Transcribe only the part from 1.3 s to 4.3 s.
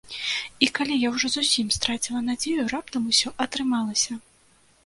зусім страціла надзею, раптам ўсё атрымалася!